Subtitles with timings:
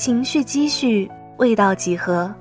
[0.00, 2.34] 情绪积蓄，味道几何？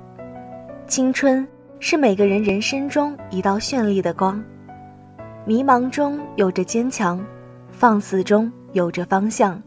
[0.87, 1.45] 青春
[1.81, 4.41] 是每个人人生中一道绚丽的光，
[5.43, 7.21] 迷茫中有着坚强，
[7.69, 9.61] 放肆中有着方向。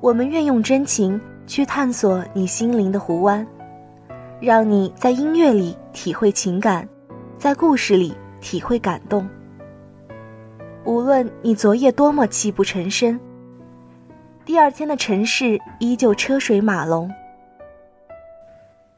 [0.00, 3.46] 我们愿用真情去探索你心灵的湖湾，
[4.40, 6.84] 让你在音乐里体会情感，
[7.38, 9.24] 在故事里体会感动。
[10.84, 13.16] 无论你昨夜多么泣不成声。
[14.50, 17.08] 第二天的城市依旧车水马龙。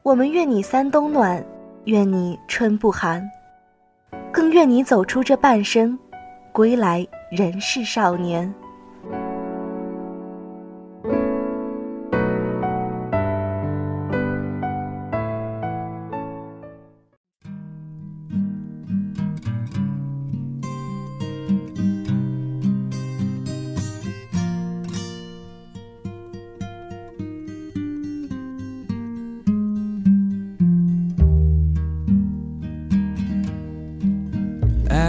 [0.01, 1.45] 我们愿你三冬暖，
[1.85, 3.29] 愿你春不寒，
[4.31, 5.95] 更愿你走出这半生，
[6.51, 8.51] 归来仍是少年。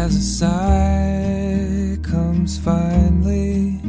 [0.05, 3.81] As a sigh comes finally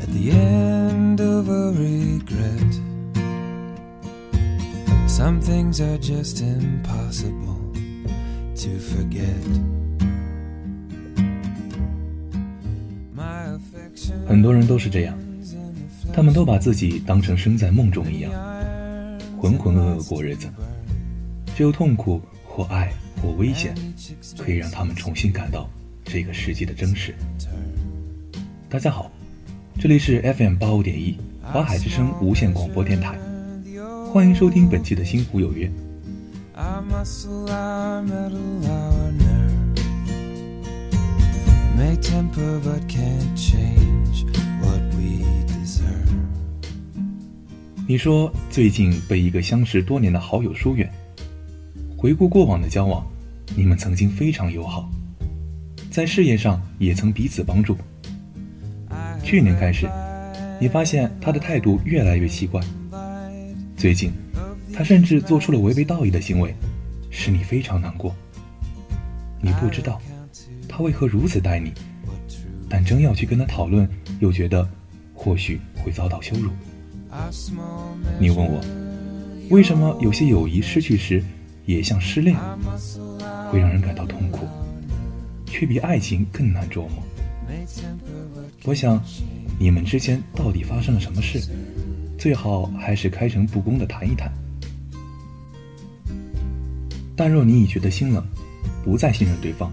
[0.00, 2.72] at the end of a regret.
[5.06, 7.60] Some things are just impossible
[8.56, 9.44] to forget.
[14.26, 15.14] 很多人都是这样，
[16.14, 18.32] 他们都把自己当成生在梦中一样，
[19.38, 20.48] 浑浑噩噩过日子，
[21.54, 22.90] 只有痛苦或爱
[23.22, 23.72] 或危险，
[24.36, 25.70] 可以让他们重新感到
[26.04, 27.14] 这个世界的真实。
[28.68, 29.12] 大家好，
[29.78, 33.16] 这里是 FM 八五点一华海之声无线广播电台，
[34.12, 35.68] 欢迎收听本期的《星湖有约》。
[47.86, 50.90] 你说最近被一个相识多年的好友疏远，
[51.96, 53.04] 回顾过往的交往，
[53.54, 54.90] 你们曾经非常友好，
[55.90, 57.76] 在事业上也曾彼此帮助。
[59.22, 59.88] 去年开始，
[60.58, 62.62] 你发现他的态度越来越奇怪，
[63.76, 64.10] 最近，
[64.72, 66.54] 他甚至做出了违背道义的行为，
[67.10, 68.14] 使你非常难过。
[69.40, 70.00] 你不知道。
[70.66, 71.72] 他为何如此待你？
[72.66, 73.86] 但真要去跟他讨论，
[74.20, 74.66] 又觉得
[75.12, 76.50] 或许会遭到羞辱。
[78.18, 78.58] 你问我，
[79.50, 81.22] 为什么有些友谊失去时
[81.66, 82.36] 也像失恋，
[83.50, 84.46] 会让人感到痛苦，
[85.46, 87.02] 却比爱情更难琢磨？
[88.64, 89.02] 我想，
[89.58, 91.40] 你们之间到底发生了什么事？
[92.18, 94.32] 最好还是开诚布公的谈一谈。
[97.14, 98.24] 但若你已觉得心冷，
[98.84, 99.72] 不再信任对方。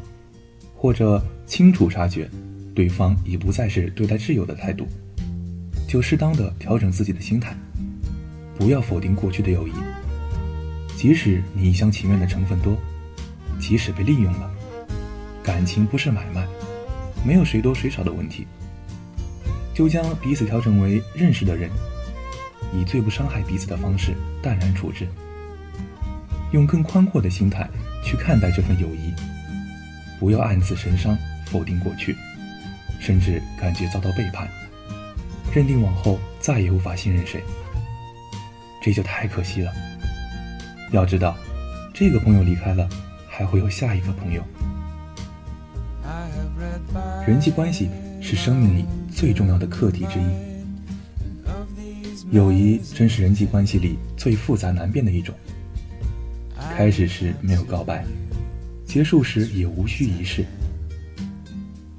[0.76, 2.30] 或者清楚察觉，
[2.74, 4.88] 对方已不再是对待挚友的态度，
[5.88, 7.54] 就适当的调整自己的心态，
[8.58, 9.72] 不要否定过去的友谊。
[11.00, 12.78] 即使你一厢情愿的成分多，
[13.58, 14.52] 即使被利用了，
[15.42, 16.46] 感情不是买卖，
[17.26, 18.46] 没有谁多谁少的问题。
[19.74, 21.70] 就将彼此调整为认识的人，
[22.74, 25.08] 以最不伤害彼此的方式淡然处置，
[26.52, 27.66] 用更宽阔的心态
[28.04, 29.14] 去看待这份友谊。
[30.20, 32.14] 不要暗自神伤，否定过去，
[33.00, 34.50] 甚至感觉遭到背叛，
[35.56, 37.42] 认定往后再也无法信任谁，
[38.84, 39.72] 这就太可惜了。
[40.92, 41.38] 要知道，
[41.94, 42.88] 这个朋友离开了，
[43.28, 44.44] 还会有下一个朋友。
[47.28, 47.90] 人际关系
[48.22, 50.26] 是生命里最重要的课题之一，
[52.32, 55.36] 友谊真是人际关系里最复杂难辨的一种。
[56.76, 58.04] 开始时没有告白。
[58.86, 60.44] 结束时也无需仪式。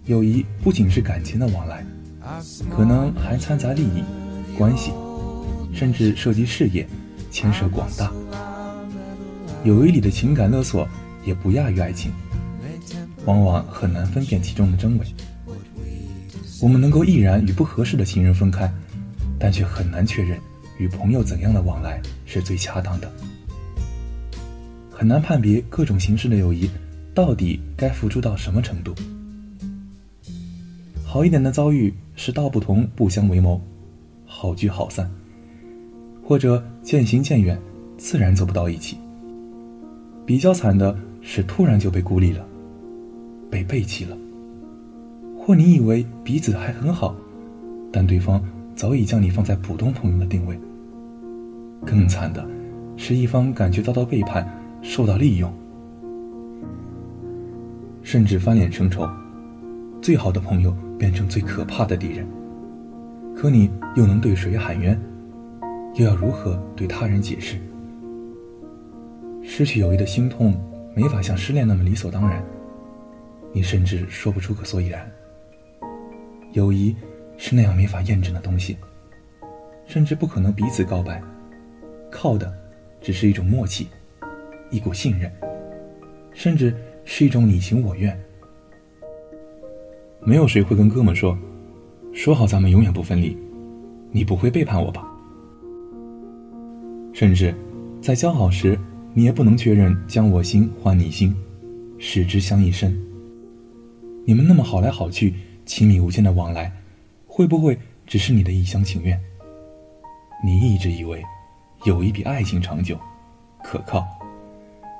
[0.06, 1.84] 友谊不仅是感情的往来，
[2.68, 4.02] 可能还掺杂利益、
[4.58, 4.90] 关系，
[5.72, 6.84] 甚至涉及事业，
[7.30, 8.12] 牵涉广大。
[9.62, 10.88] 友谊里的情感勒索
[11.24, 12.10] 也不亚于爱情，
[13.26, 15.06] 往往很难分辨其中的真伪。
[16.62, 18.72] 我们能够毅然与不合适的情人分开，
[19.38, 20.38] 但却很难确认
[20.78, 23.12] 与朋友怎样的往来是最恰当的。
[24.90, 26.68] 很难判别各种形式的友谊，
[27.14, 28.94] 到底该付出到什么程度。
[31.04, 33.60] 好一点的遭遇是道不同不相为谋，
[34.24, 35.06] 好聚好散；
[36.22, 37.60] 或者渐行渐远，
[37.98, 38.96] 自然走不到一起。
[40.30, 42.46] 比较惨的是突然就被孤立了，
[43.50, 44.16] 被背弃了；
[45.36, 47.16] 或你以为彼此还很好，
[47.90, 48.40] 但对方
[48.76, 50.56] 早已将你放在普通朋友的定位。
[51.84, 52.48] 更惨的
[52.96, 54.48] 是一方感觉遭到背叛。
[54.82, 55.52] 受到利用，
[58.04, 59.10] 甚至翻脸成仇，
[60.00, 62.24] 最好的朋友变成最可怕的敌人。
[63.34, 64.96] 可你又能对谁喊冤？
[65.96, 67.56] 又要如何对他人解释？
[69.42, 70.54] 失去友谊的心痛，
[70.94, 72.44] 没法像失恋那么理所当然。
[73.52, 75.10] 你甚至说不出个所以然。
[76.52, 76.94] 友谊
[77.36, 78.76] 是那样没法验证的东西，
[79.86, 81.22] 甚至不可能彼此告白，
[82.10, 82.52] 靠的
[83.00, 83.88] 只是一种默契，
[84.70, 85.30] 一股信任，
[86.32, 88.18] 甚至是一种你情我愿。
[90.20, 91.36] 没有谁会跟哥们说
[92.12, 93.36] ：“说好咱们永远不分离，
[94.10, 95.06] 你不会背叛我吧？”
[97.12, 97.54] 甚至
[98.02, 98.78] 在交好时，
[99.12, 101.34] 你也不能确认将我心换你心，
[101.98, 102.96] 使之相一生。
[104.24, 105.34] 你们那么好来好去、
[105.66, 106.72] 亲密无间的往来，
[107.26, 107.76] 会不会
[108.06, 109.20] 只是你的一厢情愿？
[110.44, 111.22] 你一直以为
[111.84, 112.96] 友谊比爱情长久、
[113.64, 114.06] 可靠，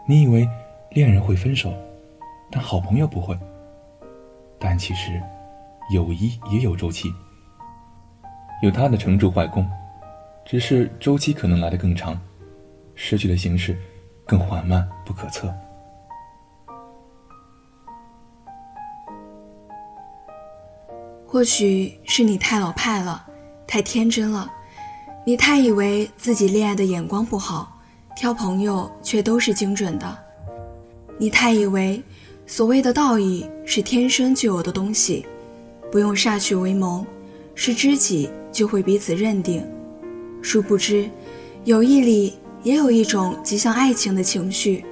[0.09, 0.49] 你以为
[0.91, 1.73] 恋人会分手，
[2.51, 3.39] 但好朋友不会。
[4.59, 5.23] 但其实，
[5.95, 7.09] 友谊也有周期，
[8.63, 9.65] 有它的成住坏空，
[10.45, 12.21] 只是周期可能来得更长，
[12.97, 13.77] 失去的形式
[14.31, 15.53] 更缓慢不可测。
[21.27, 23.27] 或许是你太老派了，
[23.67, 24.49] 太天真了，
[25.27, 27.77] 你太以为自己恋爱的眼光不好，
[28.15, 30.17] 挑朋友却都是精准的，
[31.19, 32.01] 你太以为。
[32.47, 35.25] 所谓的道义是天生就有的东西，
[35.91, 37.07] 不用歃血为盟，
[37.55, 39.65] 是知己就会彼此认定。
[40.43, 41.09] 殊不知，
[41.65, 44.85] 友谊里也有一种极像爱情的情绪，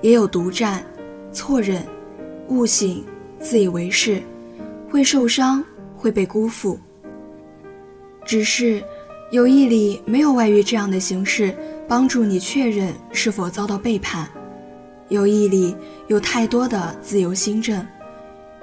[0.00, 0.84] 也有独占、
[1.32, 1.84] 错认、
[2.48, 3.04] 误信、
[3.38, 4.22] 自以为是，
[4.90, 5.62] 会受伤，
[5.96, 6.78] 会被辜负。
[8.24, 8.82] 只是，
[9.30, 11.54] 友谊里没有外遇这样的形式，
[11.86, 14.28] 帮助你确认是否遭到背叛。
[15.08, 15.76] 友谊里
[16.08, 17.86] 有太多的自由心证，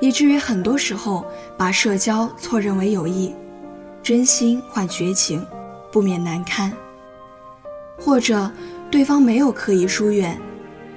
[0.02, 1.26] 以至于很多时候
[1.58, 3.34] 把社交错认为友谊，
[4.02, 5.46] 真心换绝情，
[5.92, 6.70] 不免难堪。
[8.04, 8.52] 或者
[8.92, 10.38] 对方没有刻意疏远，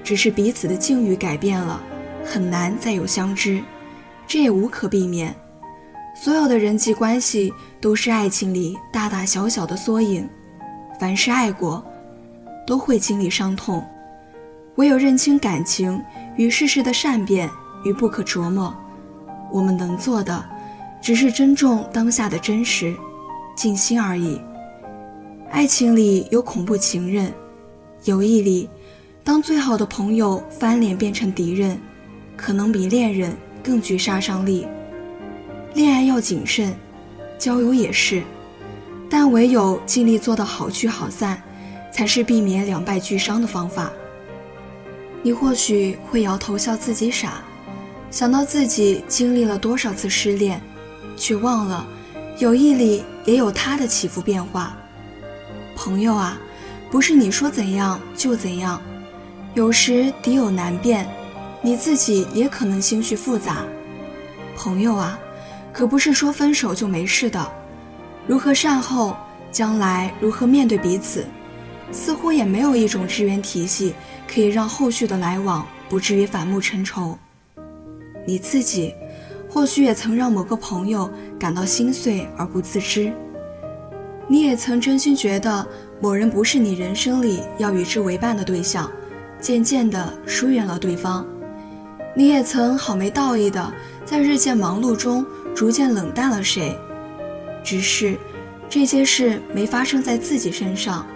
[0.03, 1.81] 只是彼此的境遇改变了，
[2.25, 3.63] 很难再有相知，
[4.27, 5.33] 这也无可避免。
[6.21, 10.29] 所有的人际关系都是爱情里大大小小的缩影，
[10.99, 11.85] 凡是爱过，
[12.67, 13.85] 都会经历伤痛。
[14.75, 16.03] 唯有认清感情
[16.37, 17.49] 与世事的善变
[17.85, 18.75] 与不可琢磨，
[19.53, 20.45] 我们能做的，
[21.01, 22.93] 只是珍重当下的真实，
[23.55, 24.41] 静心而已。
[25.51, 27.33] 爱情里有恐怖情人，
[28.05, 28.69] 友谊里，
[29.25, 31.81] 当最好的朋友翻脸变成敌人，
[32.37, 34.67] 可能比恋人更具杀伤力。
[35.73, 36.75] 恋爱要谨慎，
[37.39, 38.23] 交友也是，
[39.09, 41.41] 但唯有尽力做到好聚好散，
[41.93, 43.91] 才是避免两败俱伤的方法。
[45.23, 47.43] 你或许会摇头笑自己傻，
[48.11, 50.61] 想到自己经历了多少次失恋，
[51.17, 51.87] 却忘了
[52.39, 54.77] 友谊里也有他的起伏变化。
[55.77, 56.37] 朋友啊，
[56.91, 58.81] 不是你说怎样就怎样，
[59.55, 61.07] 有时敌友难辨，
[61.61, 63.59] 你自己也可能心绪复杂。
[64.57, 65.19] 朋友啊，
[65.73, 67.53] 可不是说分手就没事的，
[68.27, 69.15] 如何善后，
[69.53, 71.25] 将来如何面对彼此。
[71.93, 73.95] 似乎也没有一种支援体系
[74.27, 77.17] 可以让后续的来往不至于反目成仇。
[78.27, 78.93] 你自己，
[79.49, 81.09] 或许也曾让某个朋友
[81.39, 83.13] 感到心碎而不自知。
[84.29, 85.67] 你也曾真心觉得
[86.01, 88.91] 某人不是你人生里要与之为伴的对象，
[89.41, 91.27] 渐渐地疏远了对方。
[92.15, 93.73] 你也曾好没道义的
[94.05, 96.77] 在日渐忙碌中逐渐冷淡了谁，
[97.63, 98.19] 只是
[98.69, 101.07] 这些事没发生在自己身上。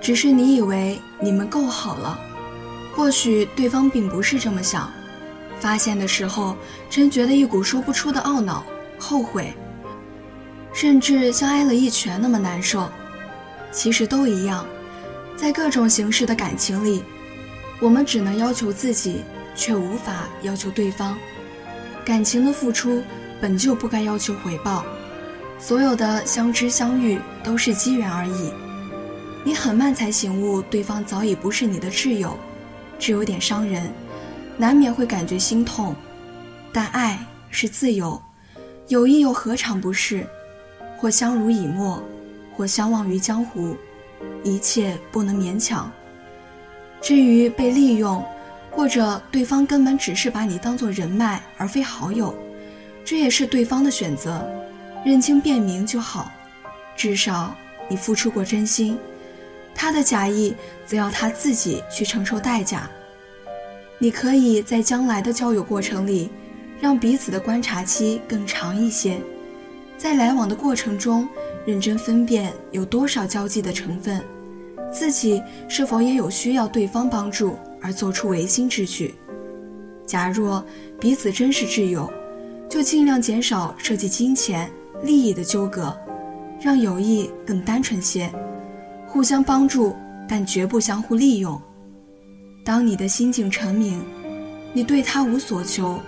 [0.00, 2.18] 只是你以为你们够好了，
[2.94, 4.90] 或许对方并不是这么想。
[5.60, 6.56] 发现的时候，
[6.90, 8.64] 真觉得一股说不出的懊恼、
[8.98, 9.52] 后悔，
[10.72, 12.88] 甚至像挨了一拳那么难受。
[13.70, 14.66] 其实都一样，
[15.36, 17.02] 在各种形式的感情里，
[17.80, 19.22] 我们只能要求自己，
[19.54, 21.18] 却无法要求对方。
[22.04, 23.02] 感情的付出
[23.40, 24.84] 本就不该要求回报，
[25.58, 28.52] 所有的相知相遇都是机缘而已。
[29.44, 32.36] 你很慢才醒悟，对方早已不是你的挚友，
[32.98, 33.92] 这有点伤人，
[34.56, 35.96] 难免会感觉心痛。
[36.72, 37.18] 但爱
[37.50, 38.20] 是自由，
[38.88, 40.26] 友谊又何尝不是？
[41.02, 42.00] 或相濡以沫，
[42.54, 43.76] 或相忘于江湖，
[44.44, 45.90] 一切不能勉强。
[47.00, 48.24] 至于被利用，
[48.70, 52.32] 或者对方根本只是把你当做人脉而非好友，
[53.04, 54.48] 这也是对方的选择，
[55.04, 56.30] 认清辨明就好。
[56.94, 57.52] 至少
[57.88, 58.96] 你付出过真心。
[59.74, 60.54] 他的假意，
[60.86, 62.88] 则要他自己去承受代价。
[63.98, 66.30] 你可以在将来的交友过程里，
[66.80, 69.20] 让彼此的观察期更长一些，
[70.02, 71.28] 在来往的过程中，
[71.64, 74.20] 认真分辨有多少交际的成分，
[74.92, 79.14] 自己是否也有需要对方帮助而做出违心之举。
[80.04, 80.66] 假若
[80.98, 82.12] 彼此真是挚友，
[82.68, 84.68] 就尽量减少涉及金钱
[85.04, 85.96] 利益的纠葛，
[86.60, 88.28] 让友谊更单纯些，
[89.06, 89.94] 互相帮助，
[90.28, 91.62] 但绝不相互利用。
[92.64, 94.04] 当你的心境澄明，
[94.72, 96.00] 你对他无所求，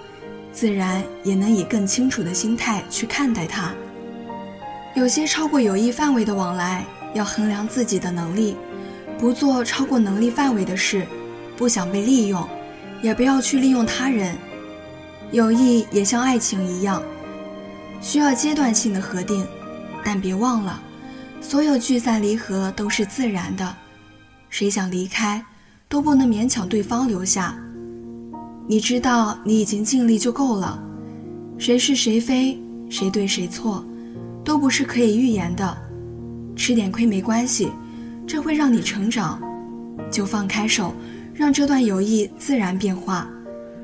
[0.51, 3.73] 自然也能以更清楚的心态去看待他。
[4.95, 8.57] 有些超过友谊范围的往来，要衡量自己的能力，
[9.19, 11.05] 不做超过能力范围的事，
[11.57, 12.47] 不想被利用，
[13.03, 14.37] 也不要去利用他人。
[15.33, 17.03] 友谊也像爱情一样，
[18.01, 19.45] 需要阶段性的核定，
[20.05, 20.81] 但别忘了，
[21.41, 23.77] 所有聚散离合都是自然的，
[24.49, 25.45] 谁想离开？
[25.89, 27.57] 都不能勉强对方留下。
[28.69, 30.81] 你知道你已经尽力就够了，
[31.59, 33.85] 谁是谁非，谁对谁错，
[34.45, 35.77] 都不是可以预言的。
[36.55, 37.73] 吃点亏没关系，
[38.27, 39.41] 这会让你成长。
[40.11, 40.95] 就放开手，
[41.33, 43.29] 让这段友谊自然变化，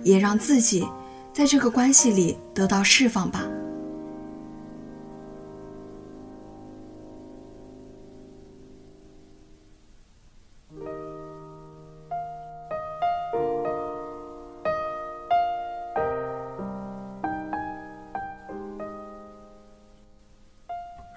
[0.04, 0.86] 也让自己
[1.32, 3.42] 在这个关系里得到释放吧。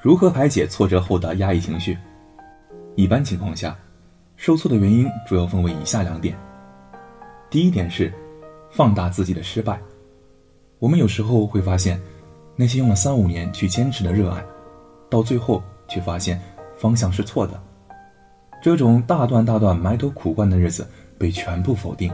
[0.04, 1.98] 如何排解挫折后的压抑情绪？
[2.94, 3.74] 一般情况下，
[4.36, 6.38] 受挫的原因主要分为以下两点。
[7.50, 8.14] 第一点是
[8.70, 9.80] 放大自己的失败。
[10.78, 11.98] 我们有时候会发现，
[12.58, 14.44] 那些用了三五年去坚持的热爱，
[15.10, 16.38] 到最后却发现
[16.76, 17.58] 方向是错的。
[18.62, 20.86] 这种大段大段埋头苦干的日子
[21.18, 22.12] 被全部否定，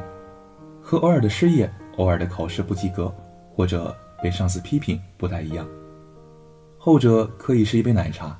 [0.80, 1.68] 和偶尔的失业、
[1.98, 3.12] 偶尔的考试不及格，
[3.56, 5.68] 或者被上司批评不太一样。
[6.90, 8.36] 后者可以是一杯奶茶，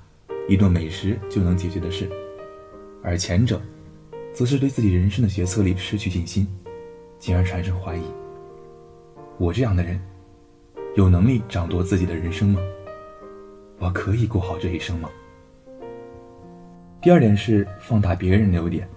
[0.48, 2.10] 一顿美食就能解决的事，
[3.04, 3.62] 而前者，
[4.34, 6.48] 则是对自己人生的决策力失去信心，
[7.20, 8.02] 进而产生怀疑。
[9.38, 10.02] 我这样的人，
[10.96, 12.60] 有能力掌舵自己的人生吗？
[13.78, 15.08] 我可以过好这一生吗？
[17.04, 18.90] 第二点是放大别人的优点。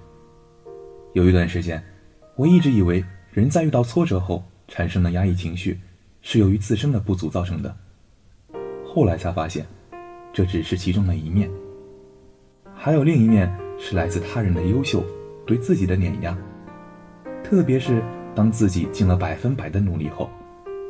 [1.12, 1.84] 有一段时间，
[2.36, 5.78] 我一直以为人在遇到挫折后产生的压抑情绪，
[6.22, 7.76] 是由于自身的不足造成的。
[8.94, 9.64] 后来才发现，
[10.34, 11.50] 这只是其中的一面，
[12.74, 15.02] 还有另一面是来自他人的优秀
[15.46, 16.36] 对自己的碾压。
[17.42, 18.02] 特别是
[18.34, 20.28] 当自己尽了百分百的努力后，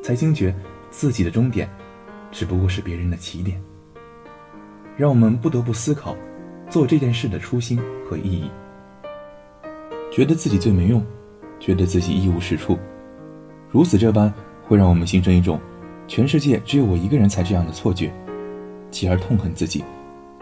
[0.02, 0.52] 才惊觉
[0.90, 1.70] 自己的终点
[2.32, 3.62] 只不过是别人的起点。
[4.96, 6.16] 让我们不得不思考
[6.68, 7.80] 做这件事的初心
[8.10, 8.50] 和意义。
[10.10, 11.00] 觉得自己最没用，
[11.60, 12.76] 觉得自己一无是处，
[13.70, 14.34] 如此这般
[14.66, 15.56] 会让我们形成一种。
[16.14, 18.12] 全世界只有我一个人才这样的错觉，
[18.90, 19.82] 继而痛恨自己，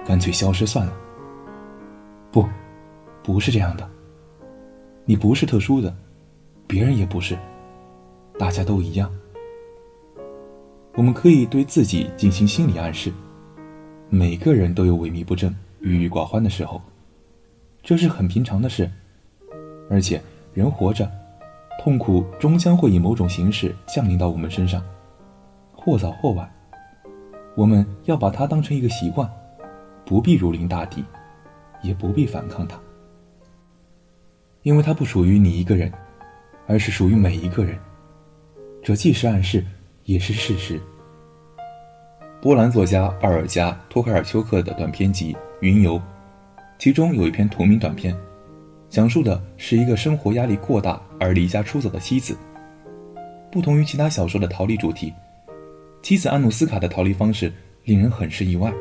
[0.04, 0.92] 干脆消失算了。
[2.32, 2.44] 不，
[3.22, 3.88] 不是这样的。
[5.04, 5.94] 你不是特殊的，
[6.66, 7.38] 别人也不是，
[8.36, 9.08] 大家都一样。
[10.96, 13.12] 我们可以对自己进行心理暗示：
[14.08, 16.82] 每个人都有萎靡不振、郁郁寡欢的时候，
[17.80, 18.90] 这是很平常的事。
[19.88, 20.20] 而且，
[20.52, 21.08] 人活着，
[21.80, 24.82] 痛苦终将会以某种形式降临到我们身上。
[25.82, 26.46] 或早或晚，
[27.56, 29.28] 我们要把它当成一个习惯，
[30.04, 31.02] 不必如临大敌，
[31.80, 32.78] 也不必反抗它，
[34.62, 35.90] 因为它不属于你一个人，
[36.66, 37.78] 而是属于每一个人。
[38.82, 39.64] 这既是暗示，
[40.04, 40.78] 也是事实。
[42.42, 45.94] 波兰作家巴尔加·托卡尔丘克的短篇集《云游》，
[46.78, 48.14] 其中有一篇同名短片，
[48.90, 52.36] 讲述的是一个生活压力过大而离家出走的妻子。
[53.50, 55.10] 不同于其他小说的逃离主题。
[56.02, 57.52] 妻子安努斯卡的逃离方式
[57.84, 58.72] 令人很是意外。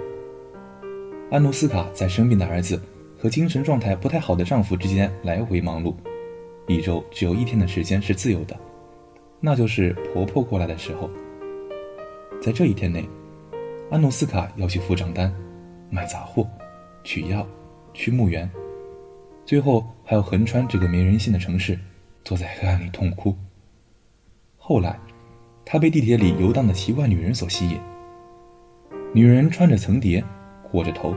[1.30, 2.82] 安努斯卡在生病的儿子
[3.18, 5.94] 和精神状态不太好的丈夫之间来回忙碌，
[6.68, 8.58] 一周只有一天的时间是自由的，
[9.42, 11.10] 那就是婆婆过来的时候。
[12.42, 13.08] 在这一天内，
[13.92, 15.32] 安努斯卡要去付账单、
[15.90, 16.48] 买杂货、
[17.04, 17.46] 取药、
[17.94, 18.50] 去墓园，
[19.46, 21.78] 最后还要横穿这个没人性的城市，
[22.24, 23.36] 坐在黑暗里痛哭。
[24.58, 24.98] 后来。
[25.72, 27.80] 他被地铁里游荡的奇怪女人所吸引。
[29.14, 30.24] 女人穿着层叠，
[30.72, 31.16] 裹着头，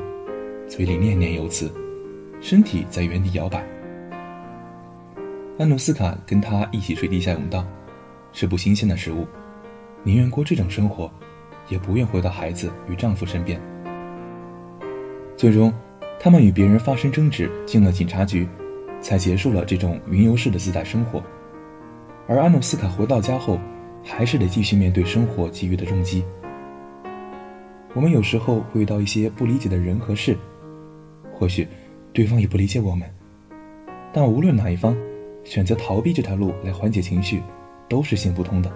[0.69, 1.73] 嘴里念念有词，
[2.39, 3.65] 身体在原地摇摆。
[5.59, 7.67] 安努斯卡跟他一起睡地下甬道，
[8.31, 9.27] 吃不新鲜的食物，
[10.03, 11.11] 宁愿过这种生活，
[11.71, 13.59] 也不愿回到孩子与丈夫身边。
[15.35, 15.73] 最终，
[16.21, 18.47] 他们与别人发生争执，进了警察局，
[19.01, 21.23] 才结束了这种云游式的自在生活。
[22.29, 23.59] 而安努斯卡回到家后。
[24.05, 26.25] 还是得继续面对生活给予的重击。
[27.95, 30.37] 我们有时候会遇到一些不理解的人和事，
[31.35, 31.67] 或许
[32.13, 33.09] 对方也不理解我们，
[34.13, 34.97] 但无论哪一方
[35.45, 37.43] 选择逃避这条路来缓解情绪，
[37.89, 38.73] 都是行不通的。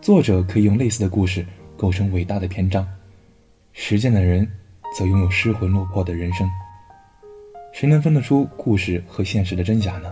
[0.00, 1.44] 作者可以用类似的故事
[1.76, 2.86] 构成伟大的篇章，
[3.72, 4.48] 实践的人
[4.96, 6.48] 则拥有失魂落魄的人生。
[7.72, 10.10] 谁能分得出故事和现实的真假呢？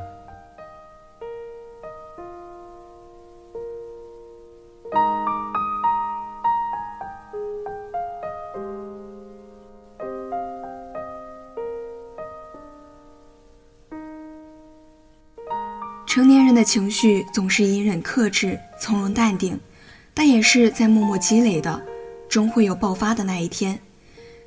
[16.65, 19.59] 情绪总是隐忍克制、从容淡定，
[20.15, 21.81] 但也是在默默积累的，
[22.29, 23.79] 终会有爆发的那一天。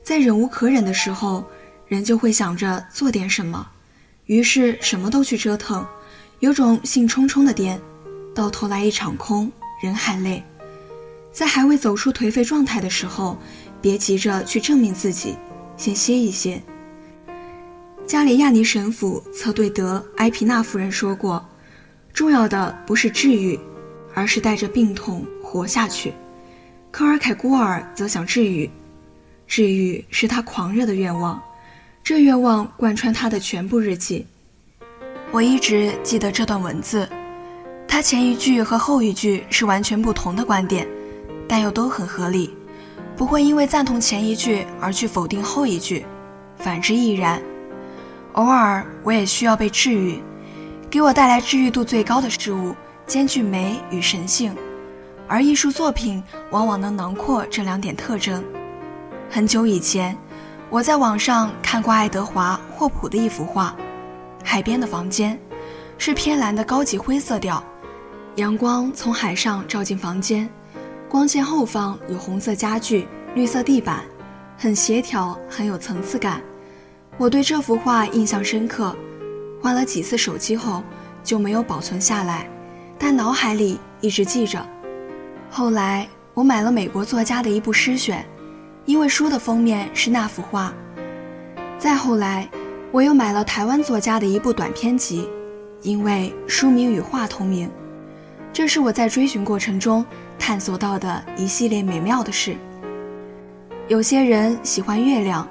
[0.04, 1.46] 在忍无可忍的时候，
[1.88, 3.70] 人就会想着做点什么，
[4.26, 5.86] 于是什么都去折腾，
[6.40, 7.80] 有种兴冲冲的颠，
[8.34, 10.44] 到头来一场空，人还累。
[11.32, 13.38] 在还未走出颓废状态的时候，
[13.82, 15.36] 别急着去证明自己，
[15.76, 16.62] 先歇一歇。
[18.08, 21.46] 加里亚尼神父曾对德埃皮纳夫人说过。
[22.18, 23.60] 重要的不是治愈，
[24.16, 26.12] 而是带着病痛活下去。
[26.90, 28.68] 科尔凯郭尔则想治愈，
[29.46, 31.40] 治愈是他狂热的愿望，
[32.04, 34.26] 这愿望贯穿他的全部日记。
[35.30, 37.08] 我一直记得这段文字，
[37.88, 40.88] 他前一句和后一句是完全不同的观点，
[41.48, 42.52] 但又都很合理，
[43.16, 46.04] 不会因为赞同前一句而去否定后一句，
[46.58, 47.40] 反之亦然。
[48.32, 50.20] 偶尔我也需要被治愈。
[50.90, 52.74] 给我带来治愈度最高的事物，
[53.06, 54.56] 兼具美与神性，
[55.28, 58.42] 而艺术作品往往能囊括这两点特征。
[59.30, 60.18] 很久以前，
[60.70, 63.76] 我在网上看过爱德华·霍普的一幅画，
[64.48, 65.36] 《海边的房间》，
[65.98, 67.62] 是偏蓝的高级灰色调，
[68.36, 70.50] 阳光从海上照进房间，
[71.10, 74.06] 光线后方有红色家具、绿色地板，
[74.58, 76.42] 很协调，很有层次感。
[77.18, 78.96] 我对这幅画印象深刻。
[79.62, 80.84] 换了几次手机后
[81.24, 82.48] 就没有保存下来，
[82.98, 84.66] 但脑海里一直记着。
[85.50, 88.26] 后来我买了美国作家的一部诗选，
[88.86, 90.74] 因为书的封面是那幅画。
[91.80, 92.48] 再后来，
[92.92, 95.28] 我又买了台湾作家的一部短篇集，
[95.82, 97.70] 因为书名与画同名。
[98.54, 100.04] 这是我在追寻过程中
[100.40, 102.56] 探索到的一系列美妙的事。
[103.88, 105.48] 有些人喜欢月亮，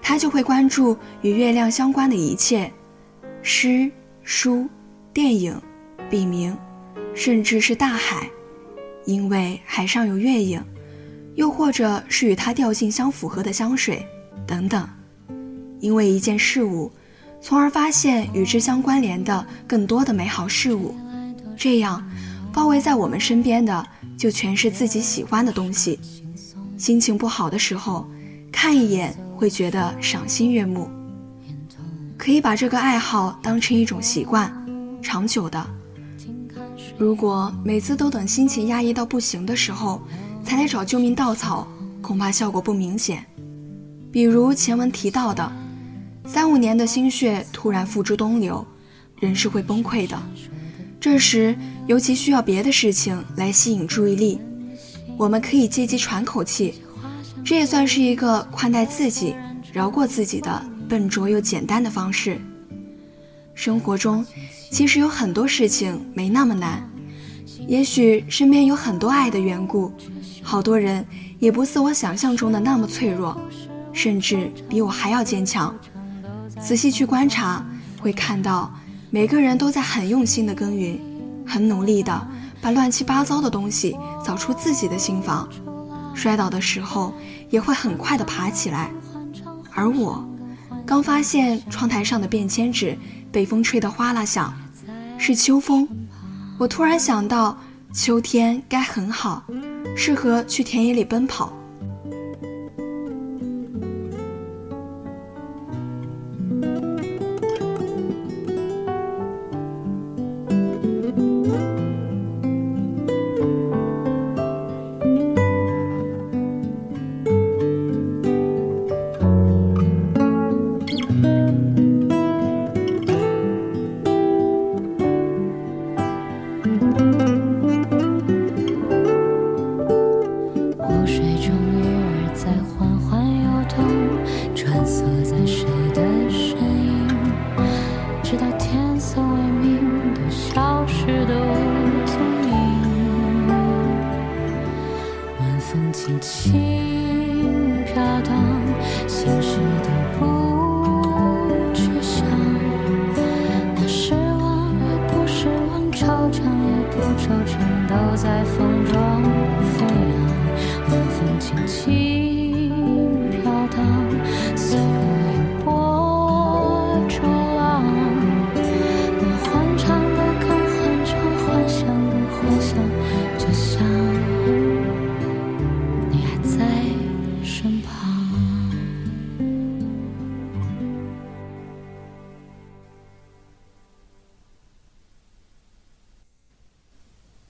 [0.00, 2.72] 他就会关注与月亮相关的一切。
[3.48, 3.88] 诗、
[4.24, 4.68] 书、
[5.12, 5.56] 电影、
[6.10, 6.58] 笔名，
[7.14, 8.28] 甚至是大海，
[9.04, 10.60] 因为海上有月影；
[11.36, 14.04] 又或者是与它调性相符合的香水，
[14.48, 14.84] 等等。
[15.78, 16.90] 因为一件事物，
[17.40, 20.92] 从而发现与之相关联的更多的美好事物，
[21.56, 22.04] 这样，
[22.52, 23.86] 包围在我们身边的
[24.18, 26.00] 就全是自己喜欢的东西。
[26.76, 28.10] 心情不好的时候，
[28.50, 30.90] 看一眼会觉得赏心悦目。
[32.18, 34.52] 可以把这个爱好当成一种习惯，
[35.02, 35.64] 长久的。
[36.98, 40.00] 如果每次都等心情压抑到不行的时候
[40.42, 41.68] 才来找救命稻草，
[42.00, 43.24] 恐怕效果不明显。
[44.10, 45.52] 比如前文提到的，
[46.26, 48.66] 三五年的心血突然付诸东流，
[49.20, 50.18] 人是会崩溃的。
[50.98, 51.54] 这时
[51.86, 54.40] 尤其需要别的事情来吸引注意力。
[55.18, 56.74] 我们可以借机喘口气，
[57.44, 59.34] 这也算是一个宽待自己、
[59.72, 60.64] 饶过自己的。
[60.88, 62.40] 笨拙又简单的方式。
[63.54, 64.24] 生活中，
[64.70, 66.86] 其实有很多事情没那么难。
[67.66, 69.90] 也许身边有很多爱的缘故，
[70.42, 71.04] 好多人
[71.38, 73.36] 也不似我想象中的那么脆弱，
[73.92, 75.74] 甚至比我还要坚强。
[76.60, 77.66] 仔细去观察，
[77.98, 78.72] 会看到
[79.10, 81.00] 每个人都在很用心的耕耘，
[81.46, 82.28] 很努力的
[82.60, 85.48] 把乱七八糟的东西扫出自己的心房。
[86.14, 87.14] 摔倒的时候，
[87.48, 88.90] 也会很快的爬起来。
[89.72, 90.22] 而我。
[90.86, 92.96] 刚发现窗台上的便签纸
[93.32, 94.54] 被风吹得哗啦响，
[95.18, 95.86] 是秋风。
[96.58, 97.58] 我突然想到，
[97.92, 99.42] 秋天该很好，
[99.96, 101.52] 适合去田野里奔跑。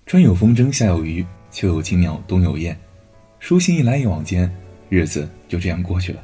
[0.07, 2.79] 春有风筝，夏有鱼，秋有青鸟，冬有雁。
[3.41, 4.49] 书信一来一往间，
[4.89, 6.23] 日子就这样过去了。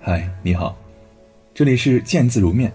[0.00, 0.76] 嗨，你好，
[1.54, 2.72] 这里是见字如面。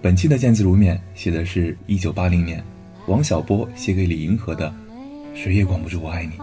[0.00, 2.62] 本期的见字如面写的是一九八零年
[3.08, 4.72] 王小波写给李银河的
[5.34, 6.38] “谁也管不住我爱你”。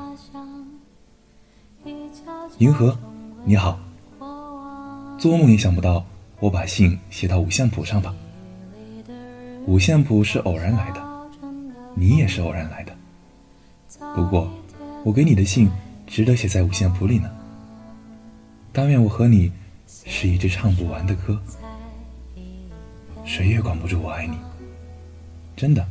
[2.60, 3.00] 银河，
[3.46, 3.80] 你好，
[5.18, 6.06] 做梦也想不到
[6.42, 8.14] 我把信写到五线谱上吧？
[9.68, 11.13] 五线谱是偶然来的。
[11.96, 12.94] 你也是偶然来的，
[14.16, 14.52] 不过
[15.04, 15.70] 我给你的信
[16.08, 17.30] 值得写在五线谱里呢。
[18.72, 19.52] 但愿我和你
[19.88, 21.40] 是一支唱不完的歌，
[23.24, 24.36] 谁也管不住我爱你。
[25.56, 25.88] 真的，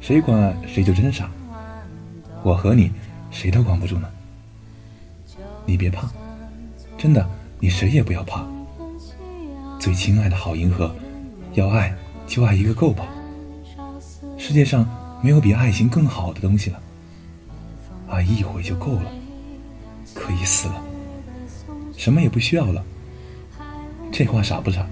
[0.00, 1.30] 谁管谁就真傻。
[2.42, 2.90] 我和你
[3.30, 4.08] 谁都管不住呢。
[5.64, 6.10] 你别怕，
[6.98, 7.28] 真的，
[7.60, 8.44] 你谁也不要怕。
[9.78, 10.94] 最亲爱的好银河，
[11.54, 11.94] 要爱
[12.26, 13.06] 就爱一个够吧。
[14.36, 14.86] 世界上
[15.22, 16.80] 没有比爱情更好的东西了，
[18.08, 19.10] 爱一回就够了，
[20.14, 20.82] 可以死了，
[21.96, 22.84] 什么也不需要了。
[24.12, 24.86] 这话傻不傻？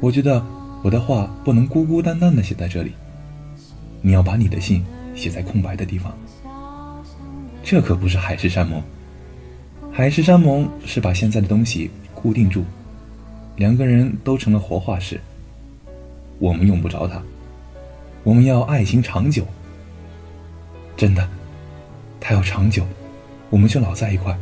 [0.00, 0.44] 我觉得
[0.82, 2.92] 我的话不能孤孤单单的写在这里，
[4.00, 6.12] 你要把你的信写在空白的地方。
[7.62, 8.82] 这可不是海誓山盟，
[9.92, 12.64] 海誓山盟是把现在的东西固定住，
[13.56, 15.20] 两个人都成了活化石，
[16.38, 17.22] 我们用不着它。
[18.24, 19.44] 我们要爱情长久，
[20.96, 21.28] 真的，
[22.20, 22.86] 它要长久，
[23.50, 24.36] 我们就老在一块，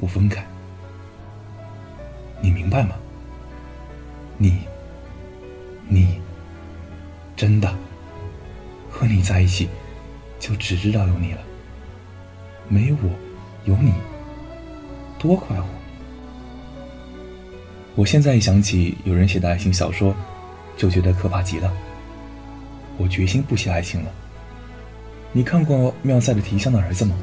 [0.00, 0.44] 不分开。
[2.40, 2.96] 你明白吗？
[4.36, 4.58] 你，
[5.88, 6.20] 你，
[7.36, 7.72] 真的，
[8.90, 9.68] 和你在一起，
[10.40, 11.40] 就只知道有你了，
[12.68, 13.08] 没我，
[13.64, 13.92] 有你，
[15.20, 15.66] 多快活！
[17.94, 20.12] 我现在一想起有人写的爱情小说，
[20.76, 21.72] 就觉得可怕极了。
[22.98, 24.10] 我决心不写爱情了。
[25.32, 27.14] 你看过妙赛的《提香的儿子》吗？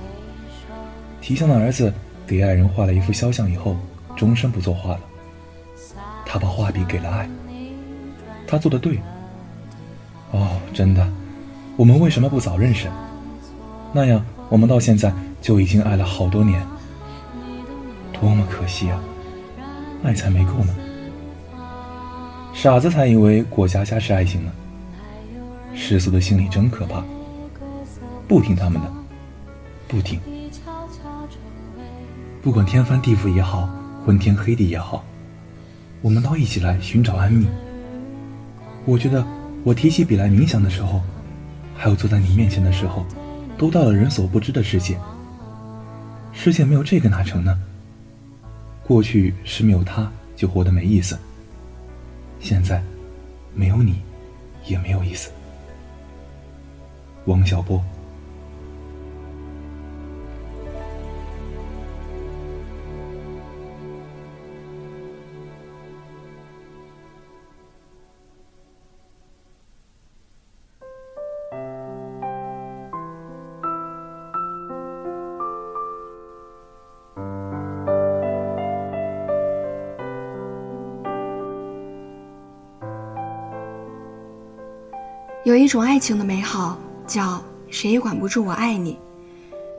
[1.22, 1.94] 提香的儿子
[2.26, 3.76] 给爱人画了一幅肖像以后，
[4.16, 5.00] 终身不作画了。
[6.26, 7.30] 他把画笔给了爱，
[8.48, 9.00] 他做的对。
[10.32, 11.08] 哦，真的，
[11.78, 12.88] 我们为什么不早认识？
[13.92, 16.62] 那样我们到现在就已经爱了好多年，
[18.14, 19.02] 多么可惜啊！
[20.04, 20.76] 爱才没够呢。
[22.54, 24.52] 傻子才以为过家家是爱情呢。
[25.76, 27.04] 世俗的心里真可怕，
[28.28, 28.92] 不听他们的，
[29.88, 30.20] 不听。
[32.42, 33.70] 不管天翻地覆也好，
[34.06, 35.04] 昏天黑地也好，
[36.02, 37.48] 我们都一起来寻找安宁。
[38.86, 39.24] 我觉得，
[39.64, 41.02] 我提起笔来冥想的时候，
[41.76, 43.06] 还有坐在你面前的时候，
[43.58, 44.98] 都到了人所不知的世界。
[46.32, 47.60] 世界没有这个哪成呢？
[48.88, 51.18] 过去是没有他就活得没意思，
[52.40, 52.82] 现在
[53.54, 54.02] 没有你
[54.66, 55.30] 也没有意思。
[57.26, 57.82] 王小波。
[85.44, 86.76] 有一种爱情的美好。
[87.06, 88.98] 叫谁也管不住我爱你。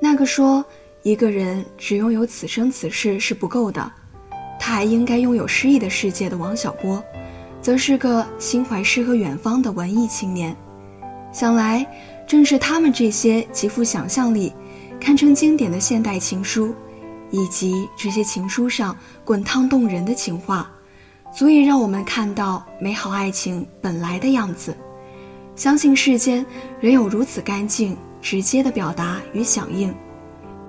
[0.01, 0.65] 那个说
[1.03, 3.91] 一个人只拥有此生此世是不够的，
[4.59, 7.03] 他还应该拥有诗意的世界的王小波，
[7.63, 10.55] 则是个心怀诗和远方的文艺青年。
[11.33, 11.87] 想来
[12.27, 14.53] 正是他们这些极富想象力、
[15.01, 16.75] 堪称经典的现代情书，
[17.31, 20.71] 以及这些情书上滚烫动人的情话，
[21.35, 24.77] 足以让我们看到美好爱情本来的样子。
[25.57, 26.45] 相信世间
[26.81, 29.93] 仍有如此干净、直接的表达与响应，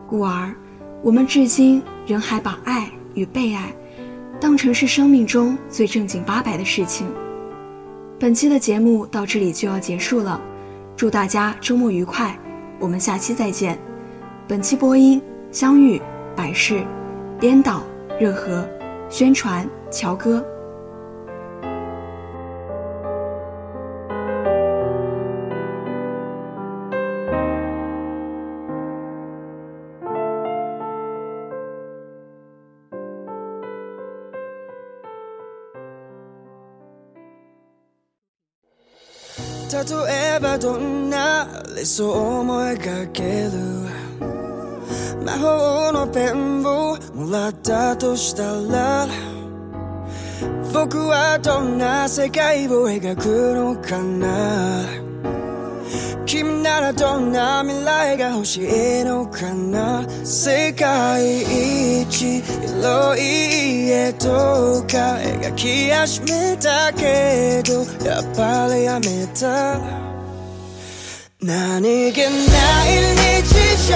[0.07, 0.55] 故而，
[1.03, 3.69] 我们至今仍还把爱与被爱
[4.39, 7.05] 当成是生命中最正经八百的事情。
[8.17, 10.39] 本期的节目到这里就要结束了，
[10.95, 12.39] 祝大家周末愉快，
[12.79, 13.77] 我们下期再见。
[14.47, 15.21] 本期播音
[15.51, 16.01] 相遇、
[16.33, 16.81] 百事、
[17.41, 17.83] 颠倒、
[18.17, 18.65] 热河、
[19.09, 20.41] 宣传、乔哥。
[41.77, 43.51] な理想を思い描ける
[45.23, 49.07] 魔法のペンをもらったとしたら
[50.73, 54.85] 僕はどんな世界を描くのかな
[56.25, 61.41] 君ならどんな未来が欲しいのかな世界
[62.01, 69.96] 一広い家とか描き始めたけどやっぱりやめた
[71.39, 72.33] 何気ない
[73.13, 73.53] 日
[73.87, 73.93] 常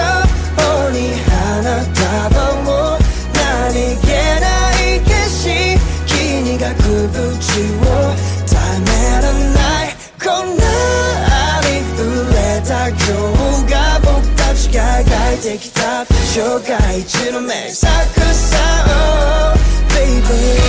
[0.92, 2.38] に花束
[2.70, 3.00] を
[3.34, 4.06] 何気
[4.40, 4.46] な
[4.78, 8.14] い景色にがくぶちを
[8.46, 8.86] ため
[9.20, 10.62] らないこんな
[11.58, 12.00] ありふ
[12.32, 17.90] れた今日が僕たちが描いてきた生涯一の名作
[18.36, 19.58] さ、oh,
[19.90, 20.61] baby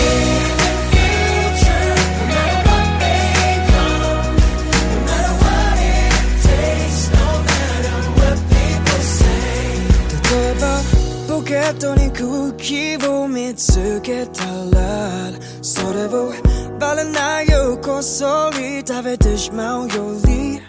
[11.72, 16.34] に空気を見つけたらそれを
[16.78, 20.60] バレないようこっそり食べてしまうより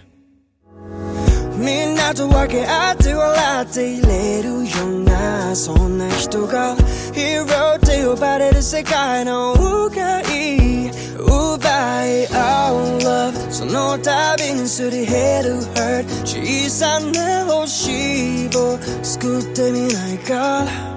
[1.56, 6.76] みんなと分け合って笑っていれるようなそんな人が
[7.12, 20.91] ヒーローって呼ばれる世界の方がいい奪い合う love その度にすり減る hurt 小さな星を救ってみないか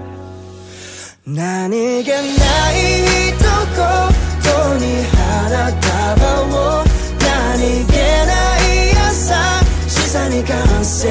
[1.28, 3.42] 何気ない一言
[4.78, 5.82] に花束
[6.44, 6.84] を
[7.18, 8.30] 何気な
[8.62, 8.94] い優
[9.88, 11.10] しさに感性を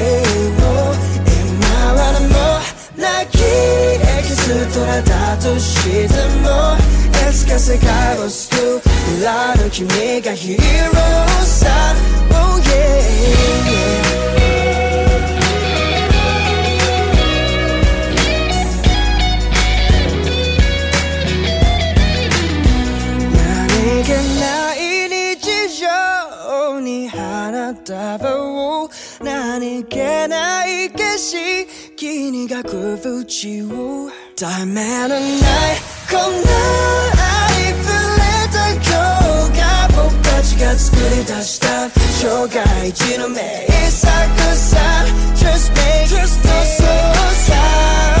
[1.20, 2.34] 今はでも
[2.96, 4.40] 泣きエキス
[4.72, 6.08] トラだとして
[6.40, 6.78] も
[7.28, 11.94] いつか世界を救う未来の君がヒーローさ
[12.30, 13.35] Oh yeah,
[31.15, 34.09] ない景色にがく淵を
[34.39, 35.21] 題名のない
[36.09, 36.49] こんな
[37.13, 37.87] ありふ
[38.17, 38.81] れた今
[39.47, 39.63] 日が
[40.03, 44.09] 僕たちが作り出した生涯一の名作
[44.55, 44.79] さ
[45.35, 46.83] Just make just do so
[47.33, 48.14] さ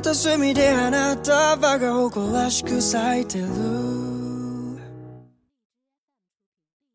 [0.00, 4.27] 片隅であなたはが誇らしく咲いてる。